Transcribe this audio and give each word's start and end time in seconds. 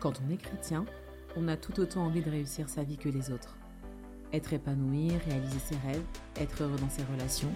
Quand 0.00 0.14
on 0.26 0.32
est 0.32 0.38
chrétien, 0.38 0.86
on 1.36 1.46
a 1.46 1.58
tout 1.58 1.78
autant 1.78 2.06
envie 2.06 2.22
de 2.22 2.30
réussir 2.30 2.70
sa 2.70 2.82
vie 2.82 2.96
que 2.96 3.10
les 3.10 3.30
autres. 3.30 3.58
Être 4.32 4.54
épanoui, 4.54 5.12
réaliser 5.28 5.58
ses 5.58 5.76
rêves, 5.86 6.02
être 6.36 6.62
heureux 6.62 6.78
dans 6.78 6.88
ses 6.88 7.04
relations. 7.12 7.52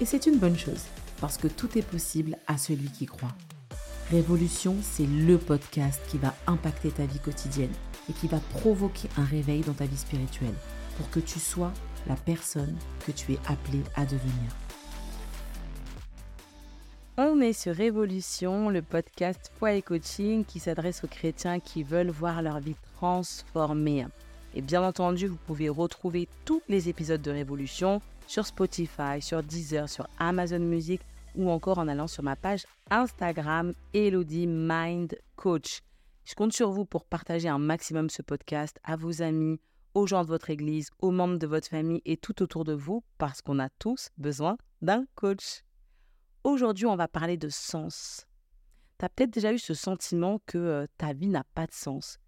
Et 0.00 0.04
c'est 0.04 0.26
une 0.26 0.38
bonne 0.38 0.58
chose, 0.58 0.82
parce 1.20 1.36
que 1.36 1.46
tout 1.46 1.78
est 1.78 1.86
possible 1.86 2.38
à 2.48 2.58
celui 2.58 2.90
qui 2.90 3.06
croit. 3.06 3.34
Révolution, 4.10 4.74
c'est 4.82 5.06
le 5.06 5.38
podcast 5.38 6.00
qui 6.08 6.18
va 6.18 6.34
impacter 6.48 6.90
ta 6.90 7.06
vie 7.06 7.20
quotidienne 7.20 7.72
et 8.10 8.12
qui 8.12 8.26
va 8.26 8.38
provoquer 8.38 9.08
un 9.16 9.24
réveil 9.24 9.60
dans 9.60 9.72
ta 9.72 9.86
vie 9.86 9.96
spirituelle 9.96 10.54
pour 10.96 11.08
que 11.10 11.20
tu 11.20 11.38
sois 11.38 11.72
la 12.08 12.16
personne 12.16 12.76
que 13.06 13.12
tu 13.12 13.32
es 13.32 13.38
appelé 13.46 13.80
à 13.94 14.04
devenir. 14.04 14.65
On 17.18 17.40
est 17.40 17.54
sur 17.54 17.74
Révolution, 17.74 18.68
le 18.68 18.82
podcast 18.82 19.50
Foi 19.58 19.72
et 19.72 19.80
Coaching 19.80 20.44
qui 20.44 20.60
s'adresse 20.60 21.02
aux 21.02 21.08
chrétiens 21.08 21.60
qui 21.60 21.82
veulent 21.82 22.10
voir 22.10 22.42
leur 22.42 22.60
vie 22.60 22.76
transformée. 22.96 24.06
Et 24.54 24.60
bien 24.60 24.82
entendu, 24.82 25.26
vous 25.26 25.38
pouvez 25.46 25.70
retrouver 25.70 26.28
tous 26.44 26.60
les 26.68 26.90
épisodes 26.90 27.22
de 27.22 27.30
Révolution 27.30 28.02
sur 28.26 28.44
Spotify, 28.44 29.22
sur 29.22 29.42
Deezer, 29.42 29.88
sur 29.88 30.06
Amazon 30.18 30.58
Music 30.58 31.00
ou 31.34 31.48
encore 31.48 31.78
en 31.78 31.88
allant 31.88 32.06
sur 32.06 32.22
ma 32.22 32.36
page 32.36 32.66
Instagram 32.90 33.72
Elodie 33.94 34.46
Mind 34.46 35.16
Coach. 35.36 35.80
Je 36.26 36.34
compte 36.34 36.52
sur 36.52 36.70
vous 36.70 36.84
pour 36.84 37.06
partager 37.06 37.48
un 37.48 37.58
maximum 37.58 38.10
ce 38.10 38.20
podcast 38.20 38.78
à 38.84 38.96
vos 38.96 39.22
amis, 39.22 39.58
aux 39.94 40.06
gens 40.06 40.22
de 40.22 40.28
votre 40.28 40.50
église, 40.50 40.90
aux 41.00 41.12
membres 41.12 41.38
de 41.38 41.46
votre 41.46 41.68
famille 41.68 42.02
et 42.04 42.18
tout 42.18 42.42
autour 42.42 42.64
de 42.64 42.74
vous 42.74 43.02
parce 43.16 43.40
qu'on 43.40 43.58
a 43.58 43.70
tous 43.70 44.10
besoin 44.18 44.58
d'un 44.82 45.06
coach. 45.14 45.62
Aujourd'hui, 46.46 46.86
on 46.86 46.94
va 46.94 47.08
parler 47.08 47.36
de 47.36 47.48
sens. 47.48 48.24
Tu 49.00 49.04
as 49.04 49.08
peut-être 49.08 49.32
déjà 49.32 49.52
eu 49.52 49.58
ce 49.58 49.74
sentiment 49.74 50.40
que 50.46 50.58
euh, 50.58 50.86
ta 50.96 51.12
vie 51.12 51.26
n'a 51.26 51.42
pas 51.42 51.66
de 51.66 51.72
sens, 51.72 52.20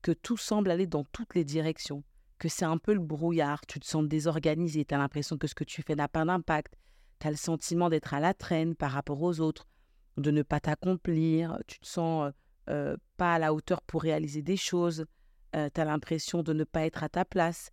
que 0.00 0.10
tout 0.10 0.38
semble 0.38 0.70
aller 0.70 0.86
dans 0.86 1.04
toutes 1.04 1.34
les 1.34 1.44
directions, 1.44 2.02
que 2.38 2.48
c'est 2.48 2.64
un 2.64 2.78
peu 2.78 2.94
le 2.94 3.00
brouillard, 3.00 3.66
tu 3.66 3.78
te 3.78 3.84
sens 3.84 4.08
désorganisé, 4.08 4.86
tu 4.86 4.94
as 4.94 4.96
l'impression 4.96 5.36
que 5.36 5.46
ce 5.46 5.54
que 5.54 5.64
tu 5.64 5.82
fais 5.82 5.96
n'a 5.96 6.08
pas 6.08 6.24
d'impact, 6.24 6.78
tu 7.20 7.26
as 7.26 7.30
le 7.30 7.36
sentiment 7.36 7.90
d'être 7.90 8.14
à 8.14 8.20
la 8.20 8.32
traîne 8.32 8.74
par 8.74 8.90
rapport 8.90 9.20
aux 9.20 9.38
autres, 9.38 9.68
de 10.16 10.30
ne 10.30 10.40
pas 10.40 10.60
t'accomplir, 10.60 11.58
tu 11.66 11.78
te 11.78 11.86
sens 11.86 12.32
euh, 12.70 12.72
euh, 12.72 12.96
pas 13.18 13.34
à 13.34 13.38
la 13.38 13.52
hauteur 13.52 13.82
pour 13.82 14.00
réaliser 14.00 14.40
des 14.40 14.56
choses, 14.56 15.04
tu 15.52 15.58
as 15.58 15.84
l'impression 15.84 16.42
de 16.42 16.54
ne 16.54 16.64
pas 16.64 16.86
être 16.86 17.04
à 17.04 17.10
ta 17.10 17.26
place, 17.26 17.70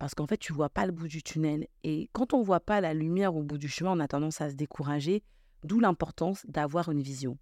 parce 0.00 0.16
qu'en 0.16 0.26
fait, 0.26 0.38
tu 0.38 0.52
vois 0.52 0.70
pas 0.70 0.86
le 0.86 0.92
bout 0.92 1.06
du 1.06 1.22
tunnel. 1.22 1.68
Et 1.84 2.10
quand 2.12 2.34
on 2.34 2.42
voit 2.42 2.58
pas 2.58 2.80
la 2.80 2.94
lumière 2.94 3.36
au 3.36 3.44
bout 3.44 3.58
du 3.58 3.68
chemin, 3.68 3.92
on 3.92 4.00
a 4.00 4.08
tendance 4.08 4.40
à 4.40 4.50
se 4.50 4.56
décourager 4.56 5.22
D'où 5.66 5.80
l'importance 5.80 6.46
d'avoir 6.46 6.92
une 6.92 7.02
vision. 7.02 7.38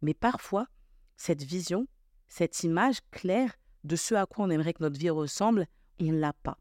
Mais 0.00 0.14
parfois, 0.14 0.68
cette 1.16 1.42
vision, 1.42 1.88
cette 2.28 2.62
image 2.62 3.00
claire 3.10 3.52
de 3.82 3.96
ce 3.96 4.14
à 4.14 4.26
quoi 4.26 4.44
on 4.44 4.50
aimerait 4.50 4.74
que 4.74 4.82
notre 4.84 4.96
vie 4.98 5.10
ressemble, 5.10 5.66
on 6.00 6.04
ne 6.04 6.18
l'a 6.18 6.32
pas. 6.32 6.56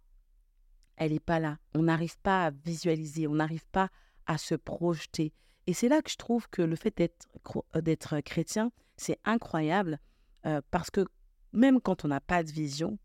Elle 0.96 1.12
n'est 1.12 1.20
pas 1.20 1.40
là. 1.40 1.60
On 1.76 1.84
n'arrive 1.84 2.18
pas 2.18 2.46
à 2.46 2.50
visualiser, 2.50 3.28
on 3.28 3.36
n'arrive 3.36 3.68
pas 3.68 3.90
à 4.26 4.40
se 4.40 4.56
projeter. 4.56 5.34
Et 5.68 5.74
c'est 5.74 5.88
là 5.88 6.02
que 6.02 6.10
je 6.10 6.18
trouve 6.18 6.50
que 6.50 6.64
le 6.64 6.76
fait 6.76 6.98
d'être, 6.98 8.14
euh, 8.16 8.22
chrétien, 8.22 8.72
c'est 8.96 9.20
incroyable 9.24 10.00
euh, 10.48 10.62
parce 10.72 10.90
que 10.90 11.06
même 11.54 11.80
quand 11.80 12.06
on 12.06 12.08
n'a 12.08 12.22
pas 12.22 12.42
de 12.42 12.52
vision, 12.52 12.98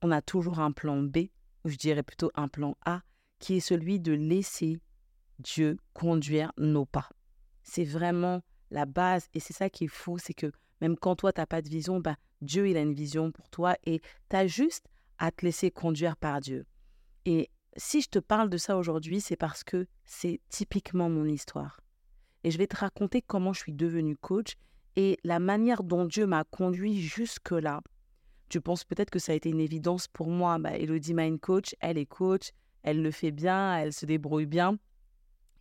on 0.00 0.12
a 0.12 0.22
toujours 0.22 0.60
un 0.60 0.70
plan 0.70 1.02
B, 1.02 1.30
ou 1.64 1.70
je 1.70 1.76
dirais 1.76 2.04
plutôt 2.04 2.30
un 2.36 2.46
plan 2.46 2.76
A, 2.84 3.02
qui 3.40 3.56
est 3.56 3.60
celui 3.60 3.98
de 3.98 4.12
laisser 4.12 4.78
Dieu 5.40 5.76
conduire 5.92 6.52
nos 6.56 6.86
pas. 6.86 7.08
C'est 7.66 7.84
vraiment 7.84 8.42
la 8.70 8.86
base 8.86 9.28
et 9.34 9.40
c'est 9.40 9.52
ça 9.52 9.68
qui 9.68 9.84
est 9.84 9.88
fou, 9.88 10.18
c'est 10.18 10.34
que 10.34 10.50
même 10.80 10.96
quand 10.96 11.16
toi, 11.16 11.32
tu 11.32 11.40
n'as 11.40 11.46
pas 11.46 11.62
de 11.62 11.68
vision, 11.68 12.00
bah, 12.00 12.16
Dieu, 12.40 12.68
il 12.68 12.76
a 12.76 12.80
une 12.80 12.94
vision 12.94 13.32
pour 13.32 13.50
toi 13.50 13.76
et 13.84 14.00
tu 14.30 14.36
as 14.36 14.46
juste 14.46 14.86
à 15.18 15.30
te 15.30 15.44
laisser 15.44 15.70
conduire 15.70 16.16
par 16.16 16.40
Dieu. 16.40 16.64
Et 17.24 17.50
si 17.76 18.00
je 18.00 18.08
te 18.08 18.18
parle 18.18 18.50
de 18.50 18.56
ça 18.56 18.76
aujourd'hui, 18.76 19.20
c'est 19.20 19.36
parce 19.36 19.64
que 19.64 19.86
c'est 20.04 20.40
typiquement 20.48 21.10
mon 21.10 21.26
histoire. 21.26 21.80
Et 22.44 22.50
je 22.50 22.58
vais 22.58 22.68
te 22.68 22.76
raconter 22.76 23.20
comment 23.20 23.52
je 23.52 23.60
suis 23.60 23.72
devenue 23.72 24.16
coach 24.16 24.54
et 24.94 25.18
la 25.24 25.40
manière 25.40 25.82
dont 25.82 26.04
Dieu 26.04 26.26
m'a 26.26 26.44
conduit 26.44 27.02
jusque-là. 27.02 27.82
Tu 28.48 28.60
penses 28.60 28.84
peut-être 28.84 29.10
que 29.10 29.18
ça 29.18 29.32
a 29.32 29.34
été 29.34 29.48
une 29.48 29.60
évidence 29.60 30.06
pour 30.06 30.28
moi. 30.28 30.58
Bah, 30.58 30.76
Elodie 30.76 31.14
Mind 31.14 31.40
Coach, 31.40 31.74
elle 31.80 31.98
est 31.98 32.06
coach, 32.06 32.50
elle 32.84 33.02
le 33.02 33.10
fait 33.10 33.32
bien, 33.32 33.76
elle 33.76 33.92
se 33.92 34.06
débrouille 34.06 34.46
bien. 34.46 34.78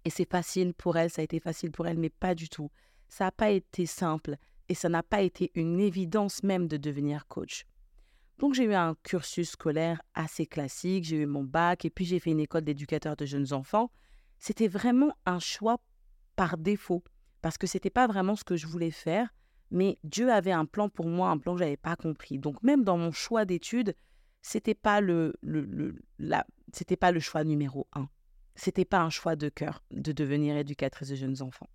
Et 0.06 0.12
c'est 0.12 0.30
facile 0.30 0.74
pour 0.76 0.98
elle, 0.98 1.10
ça 1.10 1.22
a 1.22 1.26
été 1.26 1.40
facile 1.40 1.72
pour 1.72 1.88
elle, 1.88 1.98
mais 1.98 2.12
pas 2.12 2.36
du 2.36 2.48
tout. 2.48 2.70
Ça 3.10 3.26
n'a 3.26 3.32
pas 3.32 3.50
été 3.50 3.88
simple 3.88 4.38
et 4.70 4.76
ça 4.76 4.88
n'a 4.88 5.04
pas 5.04 5.22
été 5.22 5.52
une 5.56 5.80
évidence 5.80 6.44
même 6.44 6.68
de 6.68 6.78
devenir 6.78 7.28
coach. 7.28 7.66
Donc 8.38 8.54
j'ai 8.54 8.66
eu 8.66 8.74
un 8.74 8.96
cursus 9.04 9.52
scolaire 9.52 10.02
assez 10.14 10.46
classique, 10.46 11.06
j'ai 11.06 11.18
eu 11.18 11.26
mon 11.26 11.44
bac 11.44 11.86
et 11.86 11.90
puis 11.90 12.06
j'ai 12.06 12.20
fait 12.20 12.32
une 12.32 12.40
école 12.40 12.64
d'éducateur 12.64 13.16
de 13.16 13.26
jeunes 13.26 13.54
enfants. 13.54 13.92
C'était 14.40 14.68
vraiment 14.68 15.12
un 15.26 15.40
choix 15.40 15.78
par 16.36 16.58
défaut 16.58 17.04
parce 17.42 17.58
que 17.58 17.68
c'était 17.68 17.90
pas 17.90 18.08
vraiment 18.08 18.36
ce 18.36 18.44
que 18.44 18.58
je 18.58 18.68
voulais 18.68 18.92
faire, 18.92 19.34
mais 19.72 19.98
Dieu 20.04 20.32
avait 20.32 20.52
un 20.52 20.66
plan 20.66 20.90
pour 20.90 21.08
moi, 21.08 21.30
un 21.30 21.38
plan 21.38 21.54
que 21.54 21.60
j'avais 21.60 21.78
pas 21.78 21.96
compris. 21.96 22.38
Donc 22.38 22.62
même 22.62 22.84
dans 22.84 22.98
mon 22.98 23.12
choix 23.12 23.46
d'études, 23.46 23.96
c'était 24.42 24.76
pas 24.76 25.02
le, 25.02 25.34
le, 25.42 25.62
le 25.62 25.96
c'était 26.74 26.98
pas 26.98 27.12
le 27.12 27.20
choix 27.20 27.44
numéro 27.44 27.88
un 27.94 28.10
c'était 28.56 28.86
pas 28.86 29.02
un 29.02 29.10
choix 29.10 29.36
de 29.36 29.50
cœur 29.50 29.84
de 29.92 30.12
devenir 30.12 30.56
éducatrice 30.58 31.10
de 31.10 31.16
jeunes 31.16 31.42
enfants. 31.42 31.70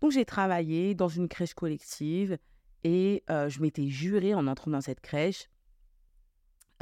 Donc 0.00 0.10
j'ai 0.10 0.24
travaillé 0.24 0.94
dans 0.94 1.08
une 1.08 1.28
crèche 1.28 1.54
collective 1.54 2.38
et 2.82 3.22
euh, 3.30 3.48
je 3.48 3.60
m'étais 3.60 3.86
juré 3.86 4.34
en 4.34 4.46
entrant 4.46 4.70
dans 4.70 4.80
cette 4.80 5.00
crèche 5.00 5.48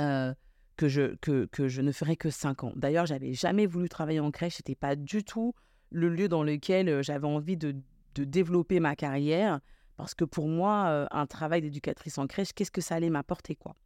euh, 0.01 0.33
que, 0.77 0.89
je, 0.89 1.15
que, 1.17 1.45
que, 1.47 1.69
je 1.69 1.83
ne 1.83 1.93
ferais 1.93 2.17
que 2.17 2.31
5 2.31 2.65
ans. 2.65 2.73
D'ailleurs, 2.77 3.05
j'avais 3.05 3.35
jamais 3.35 3.67
voulu 3.67 3.89
travailler 3.89 4.21
en 4.21 4.31
crèche, 4.31 4.57
c'était 4.57 4.75
pas 4.75 4.97
du 4.97 5.23
tout 5.23 5.55
le 5.91 6.09
lieu 6.09 6.29
dans 6.29 6.43
lequel 6.43 6.89
euh, 6.89 7.03
j'avais 7.03 7.27
envie 7.27 7.57
de, 7.57 7.77
de, 8.15 8.25
développer 8.25 8.81
ma 8.81 8.97
carrière 8.97 9.61
parce 9.97 10.15
que 10.15 10.25
pour 10.25 10.49
moi, 10.49 11.09
un 11.11 11.27
travail 11.27 11.61
d'éducatrice 11.61 12.17
en 12.17 12.27
crèche, 12.27 12.55
qu'est-ce 12.55 12.71
que 12.71 12.81
ça 12.81 12.95
allait 12.95 13.11
m'apporter 13.11 13.55
quoi? 13.55 13.77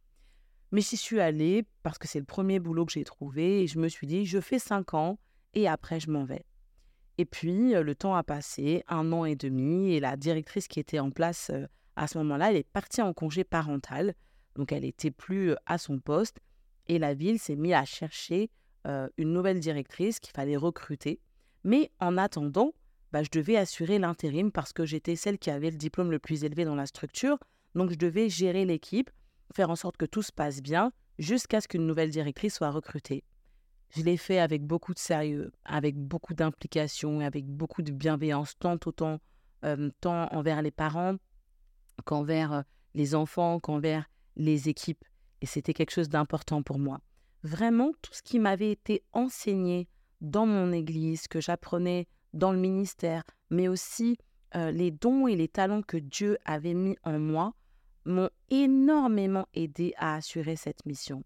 Mais 0.71 0.81
j'y 0.81 0.97
suis 0.97 1.19
allée 1.19 1.65
parce 1.83 1.97
que 1.97 2.07
c'est 2.07 2.19
le 2.19 2.25
premier 2.25 2.59
boulot 2.59 2.85
que 2.85 2.91
j'ai 2.93 3.03
trouvé 3.03 3.61
et 3.61 3.67
je 3.67 3.79
me 3.79 3.87
suis 3.87 4.07
dit, 4.07 4.25
je 4.25 4.39
fais 4.39 4.59
cinq 4.59 4.93
ans 4.93 5.17
et 5.53 5.67
après 5.67 5.99
je 5.99 6.09
m'en 6.09 6.25
vais. 6.25 6.45
Et 7.17 7.25
puis, 7.25 7.71
le 7.71 7.95
temps 7.95 8.15
a 8.15 8.23
passé, 8.23 8.83
un 8.89 9.13
an 9.13 9.23
et 9.23 9.37
demi, 9.37 9.93
et 9.93 10.01
la 10.01 10.17
directrice 10.17 10.67
qui 10.67 10.81
était 10.81 10.99
en 10.99 11.11
place 11.11 11.49
à 11.95 12.07
ce 12.07 12.17
moment-là, 12.17 12.49
elle 12.49 12.57
est 12.57 12.67
partie 12.67 13.01
en 13.01 13.13
congé 13.13 13.45
parental, 13.45 14.15
donc 14.55 14.73
elle 14.73 14.83
n'était 14.83 15.11
plus 15.11 15.53
à 15.65 15.77
son 15.77 15.99
poste, 15.99 16.39
et 16.87 16.99
la 16.99 17.13
ville 17.13 17.39
s'est 17.39 17.55
mise 17.55 17.73
à 17.73 17.85
chercher 17.85 18.49
une 18.83 19.31
nouvelle 19.31 19.61
directrice 19.61 20.19
qu'il 20.19 20.33
fallait 20.33 20.57
recruter. 20.57 21.21
Mais 21.63 21.89
en 22.01 22.17
attendant, 22.17 22.73
bah, 23.13 23.23
je 23.23 23.29
devais 23.31 23.55
assurer 23.55 23.97
l'intérim 23.97 24.51
parce 24.51 24.73
que 24.73 24.85
j'étais 24.85 25.15
celle 25.15 25.39
qui 25.39 25.49
avait 25.49 25.71
le 25.71 25.77
diplôme 25.77 26.11
le 26.11 26.19
plus 26.19 26.43
élevé 26.43 26.65
dans 26.65 26.75
la 26.75 26.85
structure, 26.85 27.39
donc 27.75 27.91
je 27.91 27.95
devais 27.95 28.27
gérer 28.27 28.65
l'équipe 28.65 29.09
faire 29.53 29.69
en 29.69 29.75
sorte 29.75 29.97
que 29.97 30.05
tout 30.05 30.21
se 30.21 30.31
passe 30.31 30.61
bien 30.61 30.91
jusqu'à 31.19 31.61
ce 31.61 31.67
qu'une 31.67 31.85
nouvelle 31.85 32.09
directrice 32.09 32.55
soit 32.55 32.71
recrutée. 32.71 33.23
Je 33.95 34.01
l'ai 34.01 34.17
fait 34.17 34.39
avec 34.39 34.63
beaucoup 34.63 34.93
de 34.93 34.99
sérieux, 34.99 35.51
avec 35.63 35.95
beaucoup 35.95 36.33
d'implication, 36.33 37.19
avec 37.19 37.45
beaucoup 37.45 37.81
de 37.81 37.91
bienveillance, 37.91 38.57
tant 38.57 38.79
autant 38.85 39.19
tant 40.01 40.27
envers 40.31 40.61
les 40.61 40.71
parents 40.71 41.15
qu'envers 42.03 42.63
les 42.93 43.15
enfants, 43.15 43.59
qu'envers 43.59 44.05
les 44.35 44.69
équipes. 44.69 45.03
Et 45.41 45.45
c'était 45.45 45.73
quelque 45.73 45.91
chose 45.91 46.09
d'important 46.09 46.61
pour 46.61 46.77
moi. 46.77 46.99
Vraiment, 47.43 47.91
tout 48.01 48.13
ce 48.13 48.21
qui 48.21 48.39
m'avait 48.39 48.71
été 48.71 49.03
enseigné 49.13 49.87
dans 50.21 50.45
mon 50.45 50.71
église, 50.71 51.27
que 51.27 51.41
j'apprenais 51.41 52.07
dans 52.33 52.51
le 52.51 52.59
ministère, 52.59 53.23
mais 53.49 53.67
aussi 53.67 54.17
les 54.53 54.91
dons 54.91 55.27
et 55.27 55.35
les 55.35 55.47
talents 55.47 55.81
que 55.81 55.97
Dieu 55.97 56.37
avait 56.45 56.73
mis 56.73 56.95
en 57.03 57.19
moi, 57.19 57.53
m'ont 58.05 58.29
énormément 58.49 59.47
aidé 59.53 59.93
à 59.97 60.15
assurer 60.15 60.55
cette 60.55 60.85
mission. 60.85 61.23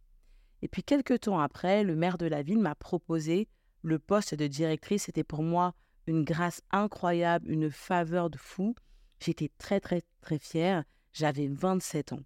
Et 0.62 0.68
puis 0.68 0.84
quelques 0.84 1.22
temps 1.22 1.40
après, 1.40 1.84
le 1.84 1.96
maire 1.96 2.18
de 2.18 2.26
la 2.26 2.42
ville 2.42 2.60
m'a 2.60 2.76
proposé 2.76 3.48
le 3.82 4.00
poste 4.00 4.36
de 4.36 4.48
directrice. 4.48 5.04
C'était 5.04 5.24
pour 5.24 5.44
moi 5.44 5.74
une 6.08 6.24
grâce 6.24 6.62
incroyable, 6.72 7.50
une 7.50 7.70
faveur 7.70 8.30
de 8.30 8.38
fou. 8.38 8.76
J'étais 9.20 9.52
très 9.58 9.80
très 9.80 10.02
très 10.22 10.40
fière. 10.40 10.84
J'avais 11.14 11.48
27 11.48 12.14
ans. 12.14 12.24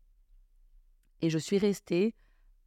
Et 1.22 1.30
je 1.30 1.38
suis 1.38 1.58
restée 1.58 2.16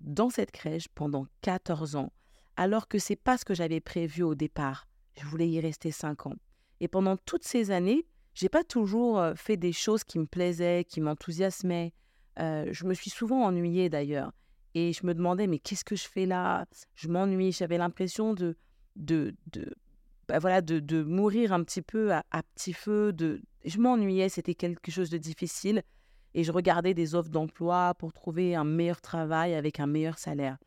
dans 0.00 0.30
cette 0.30 0.50
crèche 0.50 0.88
pendant 0.88 1.26
14 1.42 1.96
ans, 1.96 2.12
alors 2.56 2.88
que 2.88 2.98
c'est 2.98 3.16
pas 3.16 3.38
ce 3.38 3.44
que 3.44 3.54
j'avais 3.54 3.80
prévu 3.80 4.22
au 4.22 4.34
départ. 4.34 4.86
Je 5.18 5.26
voulais 5.26 5.48
y 5.48 5.60
rester 5.60 5.90
5 5.90 6.26
ans. 6.26 6.36
Et 6.80 6.88
pendant 6.88 7.16
toutes 7.16 7.44
ces 7.44 7.70
années, 7.70 8.06
j'ai 8.36 8.48
pas 8.50 8.62
toujours 8.62 9.20
fait 9.34 9.56
des 9.56 9.72
choses 9.72 10.04
qui 10.04 10.18
me 10.18 10.26
plaisaient, 10.26 10.84
qui 10.84 11.00
m'enthousiasmaient. 11.00 11.92
je 12.36 12.84
me 12.84 12.94
suis 12.94 13.10
souvent 13.10 13.44
ennuyée 13.44 13.88
d'ailleurs. 13.88 14.30
Et 14.74 14.92
je 14.92 15.06
me 15.06 15.14
demandais, 15.14 15.46
mais 15.46 15.58
qu'est-ce 15.58 15.86
que 15.86 15.96
je 15.96 16.06
fais 16.06 16.26
là? 16.26 16.66
Je 16.94 17.08
m'ennuie. 17.08 17.50
J'avais 17.50 17.78
l'impression 17.78 18.34
de, 18.34 18.58
de, 18.94 19.34
de, 19.46 19.74
bah 20.28 20.38
voilà, 20.38 20.60
de, 20.60 21.02
mourir 21.02 21.54
un 21.54 21.64
petit 21.64 21.80
peu 21.80 22.12
à, 22.12 22.22
petit 22.54 22.74
feu. 22.74 23.14
De... 23.14 23.40
Je 23.64 23.78
m'ennuyais, 23.78 24.28
c'était 24.28 24.54
quelque 24.54 24.90
chose 24.90 25.08
de 25.08 25.16
difficile. 25.16 25.82
et 26.34 26.44
je 26.44 26.52
regardais 26.52 26.92
des 26.92 27.14
offres 27.14 27.30
d'emploi 27.30 27.94
pour 27.94 28.12
trouver 28.12 28.54
un 28.54 28.64
meilleur 28.64 29.00
travail 29.00 29.54
avec 29.54 29.80
un 29.80 29.86
meilleur 29.86 30.18
salaire. 30.18 30.58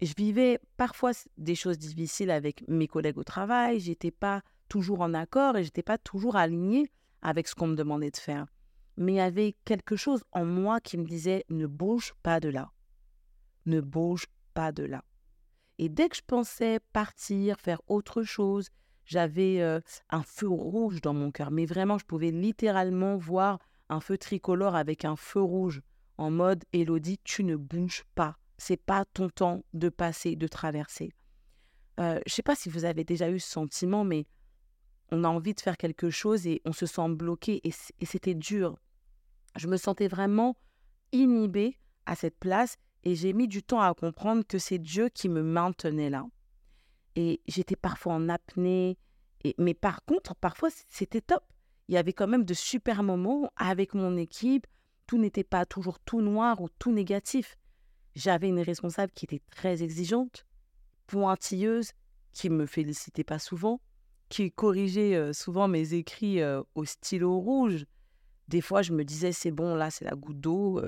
Je 0.00 0.14
vivais 0.16 0.58
parfois 0.78 1.12
des 1.36 1.54
choses 1.54 1.78
difficiles 1.78 2.30
avec 2.30 2.66
mes 2.68 2.88
collègues 2.88 3.18
au 3.18 3.24
travail, 3.24 3.80
j'étais 3.80 4.10
pas 4.10 4.40
toujours 4.68 5.00
en 5.00 5.14
accord 5.14 5.56
et 5.56 5.64
j'étais 5.64 5.82
pas 5.82 5.98
toujours 5.98 6.36
alignée 6.36 6.90
avec 7.22 7.48
ce 7.48 7.54
qu'on 7.54 7.68
me 7.68 7.76
demandait 7.76 8.10
de 8.10 8.16
faire. 8.16 8.46
Mais 8.96 9.12
il 9.12 9.16
y 9.16 9.20
avait 9.20 9.56
quelque 9.64 9.96
chose 9.96 10.24
en 10.32 10.44
moi 10.44 10.80
qui 10.80 10.96
me 10.96 11.04
disait 11.04 11.44
ne 11.50 11.66
bouge 11.66 12.14
pas 12.22 12.40
de 12.40 12.48
là. 12.48 12.70
Ne 13.66 13.80
bouge 13.80 14.26
pas 14.54 14.72
de 14.72 14.84
là. 14.84 15.04
Et 15.78 15.88
dès 15.88 16.08
que 16.08 16.16
je 16.16 16.22
pensais 16.26 16.80
partir, 16.92 17.58
faire 17.60 17.82
autre 17.88 18.22
chose, 18.22 18.70
j'avais 19.04 19.60
euh, 19.60 19.80
un 20.10 20.22
feu 20.22 20.48
rouge 20.48 21.00
dans 21.00 21.14
mon 21.14 21.30
cœur. 21.30 21.50
Mais 21.50 21.66
vraiment, 21.66 21.98
je 21.98 22.06
pouvais 22.06 22.30
littéralement 22.30 23.16
voir 23.16 23.58
un 23.88 24.00
feu 24.00 24.18
tricolore 24.18 24.74
avec 24.74 25.04
un 25.04 25.16
feu 25.16 25.42
rouge 25.42 25.82
en 26.18 26.30
mode 26.30 26.64
Elodie, 26.72 27.18
tu 27.24 27.44
ne 27.44 27.56
bouges 27.56 28.04
pas. 28.14 28.36
C'est 28.58 28.80
pas 28.80 29.04
ton 29.04 29.28
temps 29.28 29.62
de 29.74 29.90
passer, 29.90 30.34
de 30.34 30.48
traverser. 30.48 31.12
Euh, 32.00 32.20
je 32.26 32.32
sais 32.32 32.42
pas 32.42 32.54
si 32.54 32.68
vous 32.68 32.84
avez 32.84 33.04
déjà 33.04 33.30
eu 33.30 33.38
ce 33.38 33.50
sentiment, 33.50 34.04
mais 34.04 34.26
on 35.10 35.24
a 35.24 35.28
envie 35.28 35.54
de 35.54 35.60
faire 35.60 35.76
quelque 35.76 36.10
chose 36.10 36.46
et 36.46 36.62
on 36.64 36.72
se 36.72 36.86
sent 36.86 37.08
bloqué 37.10 37.60
et 37.64 38.04
c'était 38.04 38.34
dur. 38.34 38.78
Je 39.56 39.68
me 39.68 39.76
sentais 39.76 40.08
vraiment 40.08 40.56
inhibée 41.12 41.78
à 42.06 42.14
cette 42.14 42.38
place 42.38 42.76
et 43.04 43.14
j'ai 43.14 43.32
mis 43.32 43.48
du 43.48 43.62
temps 43.62 43.80
à 43.80 43.94
comprendre 43.94 44.44
que 44.46 44.58
c'est 44.58 44.78
Dieu 44.78 45.08
qui 45.08 45.28
me 45.28 45.42
maintenait 45.42 46.10
là. 46.10 46.26
Et 47.14 47.40
j'étais 47.46 47.76
parfois 47.76 48.14
en 48.14 48.28
apnée. 48.28 48.98
Mais 49.58 49.74
par 49.74 50.04
contre, 50.04 50.34
parfois, 50.34 50.70
c'était 50.88 51.20
top. 51.20 51.44
Il 51.88 51.94
y 51.94 51.98
avait 51.98 52.12
quand 52.12 52.26
même 52.26 52.44
de 52.44 52.54
super 52.54 53.02
moments 53.02 53.50
avec 53.56 53.94
mon 53.94 54.16
équipe. 54.16 54.66
Tout 55.06 55.18
n'était 55.18 55.44
pas 55.44 55.64
toujours 55.64 56.00
tout 56.00 56.20
noir 56.20 56.60
ou 56.60 56.68
tout 56.80 56.90
négatif. 56.92 57.56
J'avais 58.16 58.48
une 58.48 58.60
responsable 58.60 59.12
qui 59.12 59.26
était 59.26 59.42
très 59.50 59.82
exigeante, 59.82 60.46
pointilleuse, 61.06 61.92
qui 62.32 62.50
me 62.50 62.66
félicitait 62.66 63.24
pas 63.24 63.38
souvent, 63.38 63.80
qui 64.28 64.50
corrigeait 64.50 65.32
souvent 65.32 65.68
mes 65.68 65.94
écrits 65.94 66.40
au 66.74 66.84
stylo 66.84 67.38
rouge. 67.38 67.86
Des 68.48 68.60
fois, 68.60 68.82
je 68.82 68.92
me 68.92 69.04
disais, 69.04 69.32
c'est 69.32 69.50
bon, 69.50 69.74
là, 69.74 69.90
c'est 69.90 70.04
la 70.04 70.16
goutte 70.16 70.40
d'eau. 70.40 70.80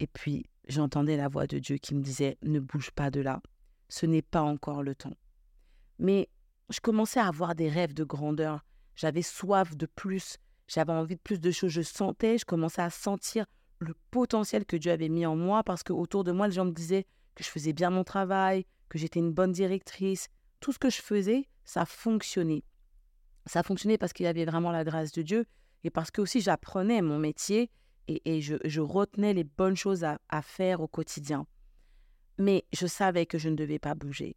Et 0.00 0.06
puis, 0.06 0.46
j'entendais 0.68 1.16
la 1.16 1.28
voix 1.28 1.46
de 1.46 1.58
Dieu 1.58 1.76
qui 1.76 1.94
me 1.94 2.02
disait 2.02 2.36
Ne 2.42 2.60
bouge 2.60 2.90
pas 2.90 3.10
de 3.10 3.20
là, 3.20 3.40
ce 3.88 4.06
n'est 4.06 4.22
pas 4.22 4.42
encore 4.42 4.82
le 4.82 4.94
temps. 4.94 5.16
Mais 5.98 6.28
je 6.70 6.80
commençais 6.80 7.20
à 7.20 7.26
avoir 7.26 7.54
des 7.54 7.68
rêves 7.68 7.94
de 7.94 8.04
grandeur. 8.04 8.64
J'avais 8.94 9.22
soif 9.22 9.76
de 9.76 9.86
plus, 9.86 10.38
j'avais 10.68 10.92
envie 10.92 11.16
de 11.16 11.20
plus 11.20 11.40
de 11.40 11.50
choses. 11.50 11.70
Je 11.70 11.82
sentais, 11.82 12.38
je 12.38 12.44
commençais 12.44 12.82
à 12.82 12.90
sentir 12.90 13.46
le 13.78 13.94
potentiel 14.10 14.64
que 14.64 14.76
Dieu 14.76 14.92
avait 14.92 15.08
mis 15.08 15.26
en 15.26 15.36
moi 15.36 15.62
parce 15.62 15.82
que 15.82 15.92
autour 15.92 16.24
de 16.24 16.32
moi, 16.32 16.48
les 16.48 16.54
gens 16.54 16.64
me 16.64 16.72
disaient 16.72 17.06
que 17.34 17.44
je 17.44 17.48
faisais 17.48 17.72
bien 17.72 17.90
mon 17.90 18.04
travail, 18.04 18.64
que 18.88 18.98
j'étais 18.98 19.20
une 19.20 19.32
bonne 19.32 19.52
directrice. 19.52 20.28
Tout 20.60 20.72
ce 20.72 20.78
que 20.78 20.90
je 20.90 21.00
faisais, 21.00 21.48
ça 21.64 21.84
fonctionnait. 21.84 22.62
Ça 23.46 23.62
fonctionnait 23.62 23.98
parce 23.98 24.12
qu'il 24.12 24.24
y 24.24 24.28
avait 24.28 24.44
vraiment 24.44 24.70
la 24.70 24.84
grâce 24.84 25.12
de 25.12 25.22
Dieu 25.22 25.46
et 25.84 25.90
parce 25.90 26.10
que 26.10 26.20
aussi 26.20 26.40
j'apprenais 26.40 27.02
mon 27.02 27.18
métier 27.18 27.70
et, 28.08 28.40
je, 28.40 28.80
retenais 28.80 29.32
les 29.32 29.44
bonnes 29.44 29.76
choses 29.76 30.04
à, 30.04 30.42
faire 30.42 30.80
au 30.80 30.88
quotidien. 30.88 31.46
Mais 32.38 32.64
je 32.72 32.86
savais 32.86 33.26
que 33.26 33.38
je 33.38 33.48
ne 33.48 33.56
devais 33.56 33.78
pas 33.78 33.94
bouger. 33.94 34.36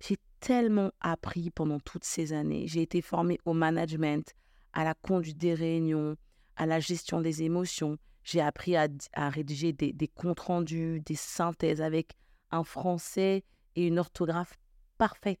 J'ai 0.00 0.16
tellement 0.40 0.90
appris 1.00 1.50
pendant 1.50 1.80
toutes 1.80 2.04
ces 2.04 2.32
années. 2.32 2.66
J'ai 2.66 2.82
été 2.82 3.00
formée 3.02 3.38
au 3.44 3.52
management, 3.52 4.34
à 4.72 4.84
la 4.84 4.94
conduite 4.94 5.38
des 5.38 5.54
réunions, 5.54 6.16
à 6.56 6.66
la 6.66 6.80
gestion 6.80 7.20
des 7.20 7.42
émotions. 7.42 7.96
J'ai 8.22 8.40
appris 8.40 8.76
à, 8.76 8.88
rédiger 9.14 9.72
des, 9.72 10.08
comptes 10.08 10.40
rendus, 10.40 11.00
des 11.00 11.14
synthèses 11.14 11.80
avec 11.80 12.12
un 12.50 12.64
français 12.64 13.44
et 13.76 13.86
une 13.86 13.98
orthographe 13.98 14.58
parfaite. 14.98 15.40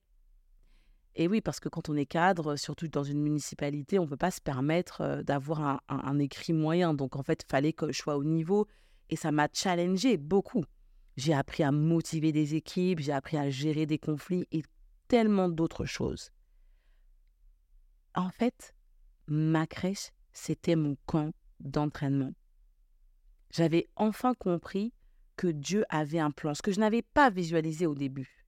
Et 1.16 1.26
oui, 1.26 1.40
parce 1.40 1.60
que 1.60 1.68
quand 1.68 1.88
on 1.88 1.96
est 1.96 2.06
cadre, 2.06 2.56
surtout 2.56 2.88
dans 2.88 3.02
une 3.02 3.20
municipalité, 3.20 3.98
on 3.98 4.04
ne 4.04 4.08
peut 4.08 4.16
pas 4.16 4.30
se 4.30 4.40
permettre 4.40 5.22
d'avoir 5.22 5.82
un, 5.88 6.18
écrit 6.18 6.52
moyen. 6.52 6.94
Donc 6.94 7.16
en 7.16 7.22
fait, 7.22 7.42
il 7.44 7.50
fallait 7.50 7.72
que 7.72 7.92
je 7.92 7.98
sois 7.98 8.16
au 8.16 8.24
niveau 8.24 8.66
et 9.08 9.16
ça 9.16 9.32
m'a 9.32 9.48
challengé 9.52 10.16
beaucoup. 10.16 10.64
J'ai 11.16 11.34
appris 11.34 11.64
à 11.64 11.72
motiver 11.72 12.32
des 12.32 12.54
équipes, 12.54 13.00
j'ai 13.00 13.12
appris 13.12 13.36
à 13.36 13.50
gérer 13.50 13.86
des 13.86 13.98
conflits 13.98 14.46
et 14.52 14.62
tellement 15.08 15.48
d'autres 15.48 15.84
choses. 15.84 16.30
En 18.14 18.30
fait, 18.30 18.74
ma 19.26 19.66
crèche, 19.66 20.10
c'était 20.32 20.76
mon 20.76 20.96
camp 21.06 21.32
d'entraînement. 21.58 22.32
J'avais 23.50 23.88
enfin 23.96 24.34
compris 24.34 24.92
que 25.36 25.48
Dieu 25.48 25.84
avait 25.88 26.20
un 26.20 26.30
plan, 26.30 26.54
ce 26.54 26.62
que 26.62 26.72
je 26.72 26.80
n'avais 26.80 27.02
pas 27.02 27.30
visualisé 27.30 27.86
au 27.86 27.94
début. 27.94 28.39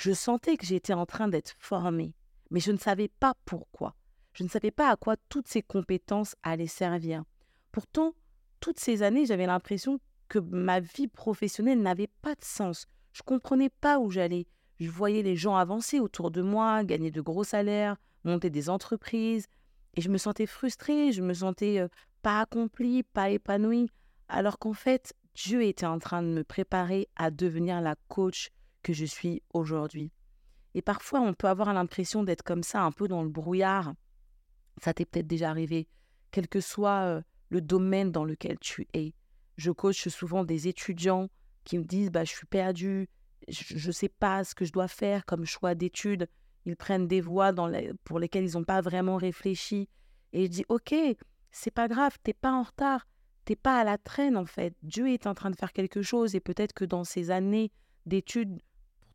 Je 0.00 0.12
sentais 0.12 0.56
que 0.56 0.64
j'étais 0.64 0.94
en 0.94 1.04
train 1.04 1.28
d'être 1.28 1.54
formée, 1.58 2.14
mais 2.50 2.60
je 2.60 2.72
ne 2.72 2.78
savais 2.78 3.08
pas 3.08 3.34
pourquoi. 3.44 3.94
Je 4.32 4.44
ne 4.44 4.48
savais 4.48 4.70
pas 4.70 4.88
à 4.88 4.96
quoi 4.96 5.16
toutes 5.28 5.46
ces 5.46 5.60
compétences 5.60 6.36
allaient 6.42 6.66
servir. 6.66 7.22
Pourtant, 7.70 8.14
toutes 8.60 8.80
ces 8.80 9.02
années, 9.02 9.26
j'avais 9.26 9.44
l'impression 9.44 10.00
que 10.30 10.38
ma 10.38 10.80
vie 10.80 11.06
professionnelle 11.06 11.82
n'avait 11.82 12.08
pas 12.22 12.34
de 12.34 12.42
sens. 12.42 12.86
Je 13.12 13.20
comprenais 13.20 13.68
pas 13.68 13.98
où 13.98 14.10
j'allais. 14.10 14.46
Je 14.78 14.88
voyais 14.88 15.22
les 15.22 15.36
gens 15.36 15.56
avancer 15.56 16.00
autour 16.00 16.30
de 16.30 16.40
moi, 16.40 16.82
gagner 16.82 17.10
de 17.10 17.20
gros 17.20 17.44
salaires, 17.44 17.98
monter 18.24 18.48
des 18.48 18.70
entreprises, 18.70 19.48
et 19.96 20.00
je 20.00 20.08
me 20.08 20.16
sentais 20.16 20.46
frustrée, 20.46 21.12
je 21.12 21.20
me 21.20 21.34
sentais 21.34 21.78
euh, 21.78 21.88
pas 22.22 22.40
accomplie, 22.40 23.02
pas 23.02 23.28
épanouie, 23.28 23.90
alors 24.28 24.58
qu'en 24.58 24.72
fait, 24.72 25.12
Dieu 25.34 25.62
était 25.62 25.84
en 25.84 25.98
train 25.98 26.22
de 26.22 26.28
me 26.28 26.42
préparer 26.42 27.06
à 27.16 27.30
devenir 27.30 27.82
la 27.82 27.96
coach 28.08 28.50
que 28.82 28.92
je 28.92 29.04
suis 29.04 29.42
aujourd'hui. 29.52 30.12
Et 30.74 30.82
parfois, 30.82 31.20
on 31.20 31.34
peut 31.34 31.48
avoir 31.48 31.72
l'impression 31.74 32.22
d'être 32.22 32.42
comme 32.42 32.62
ça, 32.62 32.82
un 32.82 32.92
peu 32.92 33.08
dans 33.08 33.22
le 33.22 33.28
brouillard. 33.28 33.94
Ça 34.80 34.94
t'est 34.94 35.04
peut-être 35.04 35.26
déjà 35.26 35.50
arrivé, 35.50 35.88
quel 36.30 36.48
que 36.48 36.60
soit 36.60 37.02
euh, 37.04 37.22
le 37.48 37.60
domaine 37.60 38.12
dans 38.12 38.24
lequel 38.24 38.58
tu 38.58 38.86
es. 38.94 39.14
Je 39.56 39.70
coach 39.70 40.08
souvent 40.08 40.44
des 40.44 40.68
étudiants 40.68 41.28
qui 41.64 41.78
me 41.78 41.84
disent 41.84 42.10
bah, 42.10 42.24
Je 42.24 42.30
suis 42.30 42.46
perdu, 42.46 43.08
je 43.48 43.86
ne 43.86 43.92
sais 43.92 44.08
pas 44.08 44.44
ce 44.44 44.54
que 44.54 44.64
je 44.64 44.72
dois 44.72 44.88
faire 44.88 45.26
comme 45.26 45.44
choix 45.44 45.74
d'études. 45.74 46.28
Ils 46.64 46.76
prennent 46.76 47.08
des 47.08 47.20
voies 47.20 47.52
dans 47.52 47.70
pour 48.04 48.18
lesquelles 48.18 48.44
ils 48.44 48.56
n'ont 48.56 48.64
pas 48.64 48.80
vraiment 48.80 49.16
réfléchi. 49.16 49.88
Et 50.32 50.44
je 50.44 50.50
dis 50.50 50.64
Ok, 50.68 50.94
c'est 51.50 51.70
pas 51.70 51.88
grave, 51.88 52.16
t'es 52.22 52.32
pas 52.32 52.52
en 52.52 52.62
retard, 52.62 53.06
t'es 53.44 53.56
pas 53.56 53.80
à 53.80 53.84
la 53.84 53.98
traîne 53.98 54.36
en 54.36 54.46
fait. 54.46 54.74
Dieu 54.82 55.10
est 55.10 55.26
en 55.26 55.34
train 55.34 55.50
de 55.50 55.56
faire 55.56 55.72
quelque 55.72 56.02
chose 56.02 56.34
et 56.34 56.40
peut-être 56.40 56.72
que 56.72 56.84
dans 56.84 57.04
ces 57.04 57.30
années 57.30 57.72
d'études 58.06 58.60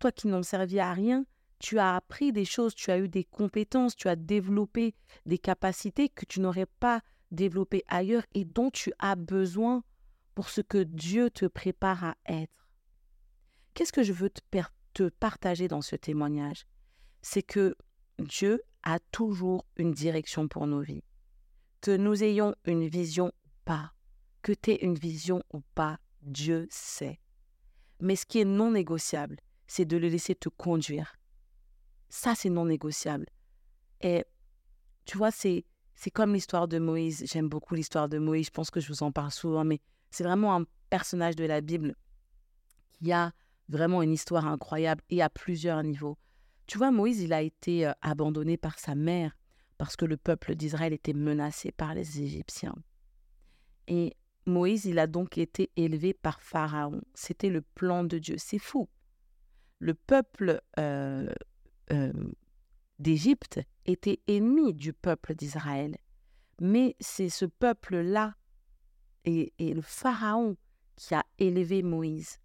toi 0.06 0.12
qui 0.12 0.28
n'ont 0.28 0.44
servi 0.44 0.80
à 0.80 0.94
rien, 0.94 1.26
tu 1.58 1.80
as 1.80 1.96
appris 1.96 2.32
des 2.32 2.46
choses, 2.46 2.76
tu 2.76 2.92
as 2.92 3.00
eu 3.00 3.10
des 3.10 3.24
compétences, 3.24 3.96
tu 3.96 4.08
as 4.08 4.16
développé 4.16 4.94
des 5.26 5.40
capacités 5.40 6.10
que 6.10 6.26
tu 6.28 6.42
n'aurais 6.42 6.68
pas 6.68 7.02
développées 7.32 7.84
ailleurs 7.88 8.22
et 8.36 8.46
dont 8.46 8.70
tu 8.70 8.94
as 9.00 9.16
besoin 9.16 9.84
pour 10.36 10.50
ce 10.50 10.62
que 10.62 10.84
Dieu 10.84 11.32
te 11.32 11.48
prépare 11.48 12.04
à 12.04 12.16
être. 12.28 12.70
Qu'est-ce 13.74 13.92
que 13.92 14.04
je 14.04 14.14
veux 14.14 14.30
te, 14.30 14.42
te 14.94 15.10
partager 15.10 15.68
dans 15.68 15.82
ce 15.82 15.96
témoignage? 15.96 16.68
C'est 17.24 17.42
que 17.42 17.76
Dieu 18.20 18.62
a 18.84 19.00
toujours 19.12 19.66
une 19.76 19.92
direction 19.92 20.48
pour 20.48 20.68
nos 20.68 20.82
vies. 20.82 21.04
Que 21.82 21.98
nous 21.98 22.24
ayons 22.24 22.54
une 22.66 22.88
vision 22.88 23.30
ou 23.44 23.50
pas, 23.66 23.92
que 24.44 24.52
tu 24.52 24.70
aies 24.70 24.86
une 24.86 25.00
vision 25.00 25.42
ou 25.52 25.62
pas, 25.74 25.98
Dieu 26.22 26.68
sait. 26.70 27.20
Mais 28.00 28.16
ce 28.16 28.28
qui 28.28 28.40
est 28.40 28.46
non 28.46 28.70
négociable, 28.70 29.40
c'est 29.68 29.86
de 29.86 29.98
le 29.98 30.10
laisser 30.10 30.36
te 30.36 30.50
conduire. 30.50 31.16
Ça, 32.10 32.36
c'est 32.36 32.50
non 32.50 32.66
négociable. 32.66 33.28
Et 34.02 34.26
tu 35.06 35.18
vois, 35.18 35.32
c'est, 35.32 35.66
c'est 35.96 36.12
comme 36.12 36.34
l'histoire 36.34 36.68
de 36.68 36.80
Moïse. 36.80 37.26
J'aime 37.32 37.50
beaucoup 37.50 37.76
l'histoire 37.76 38.10
de 38.10 38.18
Moïse. 38.18 38.48
Je 38.48 38.52
pense 38.52 38.72
que 38.72 38.80
je 38.80 38.88
vous 38.88 39.04
en 39.04 39.12
parle 39.12 39.32
souvent, 39.32 39.64
mais 39.64 39.80
c'est 40.12 40.24
vraiment 40.24 40.56
un 40.56 40.66
personnage 40.90 41.36
de 41.36 41.46
la 41.46 41.62
Bible 41.62 41.96
qui 42.92 43.12
a 43.12 43.32
vraiment 43.68 44.02
une 44.02 44.14
histoire 44.14 44.46
incroyable 44.48 45.02
et 45.10 45.22
à 45.22 45.30
plusieurs 45.30 45.82
niveaux. 45.84 46.18
Tu 46.68 46.78
vois, 46.78 46.92
Moïse, 46.92 47.22
il 47.22 47.34
a 47.34 47.42
été 47.42 47.88
euh, 47.88 47.92
abandonné 48.02 48.58
par 48.58 48.80
sa 48.80 48.96
mère 48.96 49.36
parce 49.78 49.96
que 49.96 50.06
le 50.06 50.18
peuple 50.18 50.56
d'Israël 50.56 50.94
était 50.94 51.14
menacé 51.14 51.72
par 51.72 51.94
les 51.94 52.22
Égyptiens. 52.22 52.76
Et 53.88 54.16
Moïse, 54.46 54.86
il 54.86 55.00
a 55.00 55.08
donc 55.08 55.38
été 55.38 55.72
élevé 55.76 56.14
par 56.14 56.42
Pharaon. 56.42 57.02
C'était 57.14 57.50
le 57.50 57.62
plan 57.62 58.04
de 58.04 58.18
Dieu. 58.18 58.36
C'est 58.38 58.60
fou 58.60 58.88
le 59.80 59.94
peuple 59.94 60.62
euh, 60.80 61.28
euh, 61.92 62.14
d'Égypte 63.00 63.60
était 63.86 64.20
ennemi 64.28 64.74
du 64.74 64.94
peuple 64.94 65.36
d'Israël. 65.36 65.98
Mais 66.62 66.96
c'est 67.00 67.30
ce 67.30 67.46
peuple-là 67.46 68.36
et, 69.26 69.54
et, 69.60 69.74
le 69.74 69.82
Pharaon 69.82 70.56
qui 70.96 71.14
a 71.14 71.24
élevé 71.40 71.84
Moïse. 71.84 72.40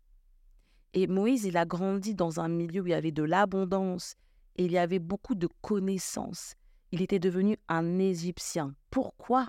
Et 0.93 1.07
Moïse, 1.07 1.45
il 1.45 1.57
a 1.57 1.65
grandi 1.65 2.15
dans 2.15 2.41
un 2.41 2.49
milieu 2.49 2.83
où 2.83 2.87
il 2.87 2.91
y 2.91 2.95
avait 2.95 3.13
de 3.13 3.23
l'abondance 3.23 4.17
et 4.57 4.65
il 4.65 4.73
y 4.73 4.79
avait 4.79 4.99
beaucoup 4.99 5.37
de 5.37 5.49
connaissances. 5.61 6.55
Il 6.91 7.03
était 7.03 7.21
devenu 7.21 7.57
un 7.69 8.01
Égyptien. 8.01 8.75
Pourquoi? 8.91 9.49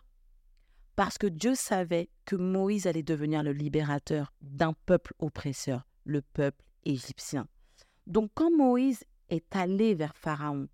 Parce 0.95 1.17
que 1.17 1.25
Dieu 1.25 1.55
savait 1.55 2.09
que 2.25 2.35
Moïse 2.35 2.85
allait 2.85 3.01
devenir 3.01 3.41
le 3.41 3.53
libérateur 3.53 4.33
d'un 4.41 4.73
peuple 4.85 5.13
oppresseur, 5.17 5.87
le 6.03 6.21
peuple 6.21 6.63
égyptien. 6.83 7.47
Donc 8.07 8.31
quand 8.33 8.51
Moïse 8.51 9.03
est 9.29 9.55
allé 9.55 9.95
vers 9.95 10.15
Pharaon, 10.15 10.67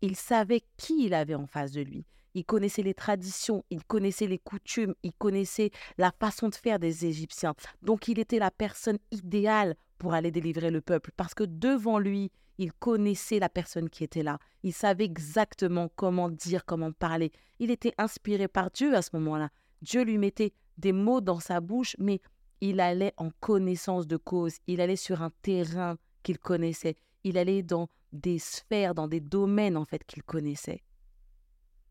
il 0.00 0.16
savait 0.16 0.62
qui 0.76 1.06
il 1.06 1.14
avait 1.14 1.34
en 1.34 1.46
face 1.46 1.72
de 1.72 1.80
lui. 1.80 2.04
Il 2.34 2.44
connaissait 2.44 2.82
les 2.82 2.94
traditions, 2.94 3.64
il 3.70 3.82
connaissait 3.84 4.26
les 4.26 4.38
coutumes, 4.38 4.94
il 5.02 5.12
connaissait 5.12 5.70
la 5.96 6.12
façon 6.12 6.48
de 6.48 6.54
faire 6.54 6.78
des 6.78 7.06
Égyptiens. 7.06 7.54
Donc 7.82 8.06
il 8.06 8.18
était 8.18 8.38
la 8.38 8.50
personne 8.50 8.98
idéale 9.10 9.74
pour 9.98 10.14
aller 10.14 10.30
délivrer 10.30 10.70
le 10.70 10.80
peuple 10.80 11.10
parce 11.16 11.34
que 11.34 11.44
devant 11.44 11.98
lui, 11.98 12.30
il 12.58 12.72
connaissait 12.72 13.38
la 13.38 13.48
personne 13.48 13.88
qui 13.88 14.04
était 14.04 14.22
là. 14.22 14.38
Il 14.62 14.72
savait 14.72 15.04
exactement 15.04 15.88
comment 15.96 16.28
dire, 16.28 16.64
comment 16.64 16.92
parler. 16.92 17.32
Il 17.58 17.70
était 17.70 17.94
inspiré 17.98 18.48
par 18.48 18.70
Dieu 18.70 18.94
à 18.94 19.02
ce 19.02 19.10
moment-là. 19.14 19.50
Dieu 19.80 20.02
lui 20.02 20.18
mettait 20.18 20.52
des 20.76 20.92
mots 20.92 21.20
dans 21.20 21.40
sa 21.40 21.60
bouche, 21.60 21.96
mais 21.98 22.20
il 22.60 22.80
allait 22.80 23.14
en 23.16 23.30
connaissance 23.40 24.06
de 24.06 24.16
cause. 24.16 24.56
Il 24.66 24.80
allait 24.80 24.96
sur 24.96 25.22
un 25.22 25.30
terrain 25.42 25.96
qu'il 26.22 26.38
connaissait. 26.38 26.96
Il 27.24 27.38
allait 27.38 27.62
dans 27.62 27.88
des 28.12 28.38
sphères, 28.38 28.94
dans 28.94 29.08
des 29.08 29.20
domaines 29.20 29.76
en 29.76 29.84
fait 29.84 30.04
qu'il 30.04 30.22
connaissait. 30.22 30.82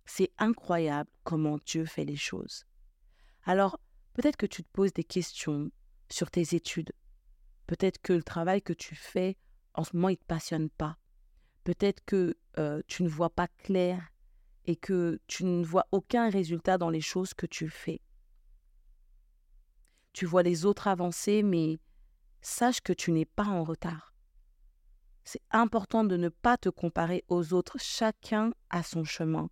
C'est 0.06 0.32
incroyable 0.38 1.10
comment 1.24 1.60
Dieu 1.66 1.86
fait 1.86 2.06
les 2.06 2.16
choses. 2.16 2.66
Alors, 3.44 3.80
peut-être 4.14 4.38
que 4.38 4.46
tu 4.46 4.64
te 4.64 4.70
poses 4.72 4.94
des 4.94 5.04
questions 5.04 5.70
sur 6.10 6.32
tes 6.32 6.56
études. 6.56 6.92
Peut-être 7.68 8.02
que 8.02 8.14
le 8.14 8.24
travail 8.24 8.62
que 8.62 8.74
tu 8.74 8.96
fais 8.96 9.38
en 9.74 9.84
ce 9.84 9.96
moment, 9.96 10.10
il 10.10 10.14
ne 10.14 10.18
te 10.18 10.26
passionne 10.26 10.70
pas. 10.70 10.98
Peut-être 11.64 12.04
que 12.06 12.36
euh, 12.58 12.82
tu 12.88 13.04
ne 13.04 13.10
vois 13.10 13.30
pas 13.30 13.48
clair 13.48 14.12
et 14.66 14.76
que 14.76 15.20
tu 15.28 15.46
ne 15.46 15.64
vois 15.64 15.86
aucun 15.92 16.30
résultat 16.30 16.78
dans 16.78 16.90
les 16.90 17.02
choses 17.02 17.34
que 17.34 17.46
tu 17.46 17.70
fais. 17.70 18.02
Tu 20.14 20.26
vois 20.26 20.44
les 20.44 20.66
autres 20.66 20.88
avancer, 20.88 21.44
mais 21.44 21.78
sache 22.42 22.82
que 22.82 22.94
tu 22.94 23.12
n'es 23.12 23.26
pas 23.26 23.46
en 23.46 23.64
retard. 23.64 24.14
C'est 25.30 25.42
important 25.52 26.06
de 26.06 26.16
ne 26.16 26.30
pas 26.30 26.56
te 26.56 26.70
comparer 26.70 27.26
aux 27.28 27.54
autres. 27.54 27.76
Chacun 27.82 28.54
a 28.70 28.82
son 28.82 29.04
chemin. 29.04 29.50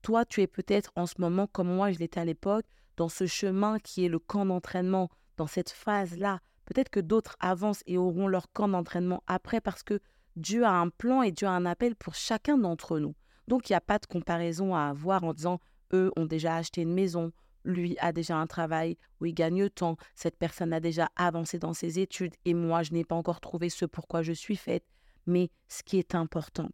Toi, 0.00 0.24
tu 0.24 0.42
es 0.42 0.46
peut-être 0.46 0.92
en 0.94 1.06
ce 1.06 1.16
moment, 1.18 1.48
comme 1.48 1.74
moi 1.74 1.90
je 1.90 1.98
l'étais 1.98 2.20
à 2.20 2.24
l'époque, 2.24 2.64
dans 2.96 3.08
ce 3.08 3.26
chemin 3.26 3.80
qui 3.80 4.04
est 4.04 4.08
le 4.08 4.20
camp 4.20 4.46
d'entraînement, 4.46 5.10
dans 5.36 5.48
cette 5.48 5.70
phase-là. 5.70 6.38
Peut-être 6.66 6.88
que 6.88 7.00
d'autres 7.00 7.34
avancent 7.40 7.82
et 7.88 7.98
auront 7.98 8.28
leur 8.28 8.52
camp 8.52 8.68
d'entraînement 8.68 9.24
après 9.26 9.60
parce 9.60 9.82
que 9.82 9.98
Dieu 10.36 10.64
a 10.64 10.70
un 10.70 10.88
plan 10.88 11.22
et 11.22 11.32
Dieu 11.32 11.48
a 11.48 11.50
un 11.50 11.66
appel 11.66 11.96
pour 11.96 12.14
chacun 12.14 12.56
d'entre 12.56 13.00
nous. 13.00 13.16
Donc 13.48 13.68
il 13.68 13.72
n'y 13.72 13.76
a 13.76 13.80
pas 13.80 13.98
de 13.98 14.06
comparaison 14.06 14.76
à 14.76 14.82
avoir 14.82 15.24
en 15.24 15.34
disant 15.34 15.58
eux 15.92 16.12
ont 16.16 16.26
déjà 16.26 16.54
acheté 16.54 16.82
une 16.82 16.94
maison, 16.94 17.32
lui 17.64 17.98
a 17.98 18.12
déjà 18.12 18.36
un 18.36 18.46
travail 18.46 18.96
où 19.20 19.26
il 19.26 19.34
gagne 19.34 19.68
tant, 19.68 19.96
cette 20.14 20.36
personne 20.36 20.72
a 20.72 20.78
déjà 20.78 21.08
avancé 21.16 21.58
dans 21.58 21.74
ses 21.74 21.98
études 21.98 22.36
et 22.44 22.54
moi 22.54 22.84
je 22.84 22.92
n'ai 22.92 23.04
pas 23.04 23.16
encore 23.16 23.40
trouvé 23.40 23.68
ce 23.68 23.84
pourquoi 23.84 24.22
je 24.22 24.32
suis 24.32 24.54
faite. 24.54 24.84
Mais 25.28 25.50
ce 25.68 25.84
qui 25.84 25.98
est 25.98 26.16
important, 26.16 26.70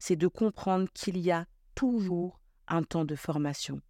c'est 0.00 0.16
de 0.16 0.26
comprendre 0.26 0.88
qu'il 0.92 1.18
y 1.18 1.30
a 1.30 1.46
toujours 1.76 2.40
un 2.66 2.82
temps 2.82 3.04
de 3.04 3.14
formation. 3.14 3.80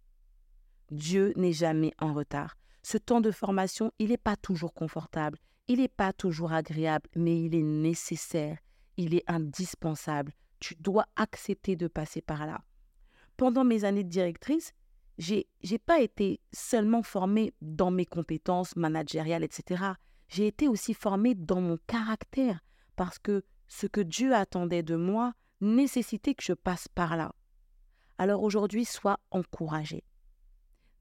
Dieu 0.91 1.33
n'est 1.35 1.53
jamais 1.53 1.93
en 1.99 2.13
retard 2.13 2.55
ce 2.83 2.97
temps 2.97 3.21
de 3.21 3.31
formation, 3.31 3.91
il 3.99 4.09
n'est 4.09 4.17
pas 4.17 4.35
toujours 4.35 4.73
confortable, 4.73 5.37
il 5.67 5.79
n'est 5.79 5.87
pas 5.87 6.13
toujours 6.13 6.51
agréable, 6.51 7.09
mais 7.15 7.43
il 7.43 7.55
est 7.55 7.61
nécessaire, 7.61 8.57
il 8.97 9.13
est 9.13 9.23
indispensable. 9.27 10.33
Tu 10.59 10.75
dois 10.79 11.05
accepter 11.15 11.75
de 11.75 11.87
passer 11.87 12.21
par 12.21 12.45
là. 12.45 12.61
Pendant 13.37 13.63
mes 13.63 13.83
années 13.83 14.03
de 14.03 14.09
directrice, 14.09 14.73
j'ai 15.17 15.47
n'ai 15.69 15.77
pas 15.77 16.01
été 16.01 16.39
seulement 16.51 17.03
formée 17.03 17.53
dans 17.61 17.91
mes 17.91 18.05
compétences 18.05 18.75
managériales, 18.75 19.43
etc. 19.43 19.83
J'ai 20.27 20.47
été 20.47 20.67
aussi 20.67 20.93
formée 20.93 21.35
dans 21.35 21.61
mon 21.61 21.77
caractère, 21.87 22.61
parce 22.95 23.19
que 23.19 23.43
ce 23.71 23.87
que 23.87 24.01
Dieu 24.01 24.35
attendait 24.35 24.83
de 24.83 24.97
moi 24.97 25.31
nécessitait 25.61 26.35
que 26.35 26.43
je 26.43 26.51
passe 26.51 26.89
par 26.89 27.15
là. 27.15 27.33
Alors 28.17 28.43
aujourd'hui, 28.43 28.83
sois 28.83 29.17
encouragé. 29.31 30.03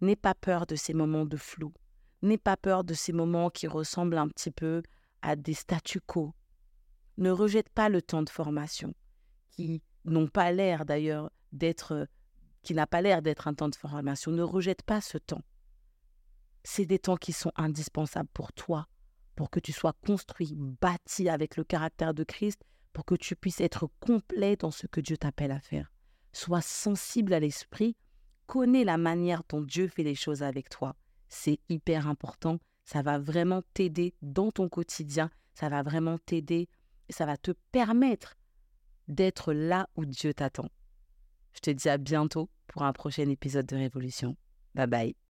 N'aie 0.01 0.15
pas 0.15 0.37
peur 0.37 0.67
de 0.67 0.77
ces 0.77 0.95
moments 0.95 1.27
de 1.27 1.37
flou. 1.37 1.75
N'aie 2.23 2.39
pas 2.39 2.57
peur 2.57 2.85
de 2.85 2.95
ces 2.95 3.13
moments 3.13 3.51
qui 3.51 3.67
ressemblent 3.67 4.17
un 4.17 4.29
petit 4.29 4.53
peu 4.53 4.85
à 5.21 5.35
des 5.35 5.53
statu 5.53 6.01
quo. 6.01 6.33
Ne 7.17 7.33
rejette 7.33 7.69
pas 7.71 7.89
le 7.89 8.01
temps 8.01 8.23
de 8.23 8.31
formation, 8.31 8.95
qui 9.51 9.83
n'ont 10.05 10.29
pas 10.29 10.53
l'air 10.53 10.85
d'ailleurs 10.85 11.33
d'être, 11.51 12.07
qui 12.63 12.75
n'a 12.75 12.87
pas 12.87 13.03
l'air 13.03 13.21
d'être 13.21 13.49
un 13.49 13.55
temps 13.55 13.69
de 13.69 13.75
formation. 13.75 14.31
Ne 14.31 14.45
rejette 14.45 14.83
pas 14.83 15.01
ce 15.01 15.19
temps. 15.19 15.43
C'est 16.63 16.87
des 16.87 17.01
temps 17.01 17.17
qui 17.17 17.33
sont 17.33 17.53
indispensables 17.57 18.31
pour 18.33 18.53
toi, 18.53 18.87
pour 19.41 19.49
que 19.49 19.59
tu 19.59 19.73
sois 19.73 19.95
construit, 20.07 20.55
bâti 20.55 21.31
avec 21.31 21.57
le 21.57 21.65
caractère 21.65 22.13
de 22.13 22.25
Christ, 22.25 22.63
pour 22.93 23.07
que 23.07 23.15
tu 23.15 23.35
puisses 23.35 23.63
être 23.63 23.89
complet 23.99 24.55
dans 24.55 24.71
ce 24.71 24.87
que 24.87 25.01
Dieu 25.01 25.17
t'appelle 25.17 25.51
à 25.51 25.61
faire. 25.61 25.91
Sois 26.35 26.61
sensible 26.61 27.33
à 27.33 27.41
l'esprit 27.41 27.97
connais 28.47 28.85
la 28.85 28.99
manière 28.99 29.43
dont 29.49 29.63
Dieu 29.63 29.89
fait 29.89 30.03
les 30.03 30.15
choses 30.15 30.43
avec 30.43 30.69
toi. 30.69 30.95
C'est 31.31 31.59
hyper 31.71 32.07
important. 32.07 32.59
Ça 32.85 33.01
va 33.01 33.19
vraiment 33.19 33.63
t'aider 33.73 34.13
dans 34.21 34.51
ton 34.51 34.69
quotidien. 34.69 35.31
Ça 35.55 35.71
va 35.71 35.83
vraiment 35.83 36.19
t'aider. 36.19 36.69
Ça 37.09 37.25
va 37.25 37.39
te 37.39 37.53
permettre 37.73 38.37
d'être 39.09 39.55
là 39.55 39.89
où 39.97 40.05
Dieu 40.05 40.35
t'attend. 40.35 40.69
Je 41.55 41.61
te 41.61 41.71
dis 41.71 41.89
à 41.89 41.97
bientôt 41.97 42.51
pour 42.67 42.83
un 42.83 42.93
prochain 42.93 43.27
épisode 43.31 43.65
de 43.65 43.77
Révolution. 43.77 44.37
Bye 44.75 44.87
bye. 44.87 45.30